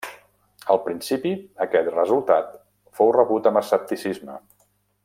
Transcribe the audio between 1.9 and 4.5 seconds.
resultat fou rebut amb escepticisme.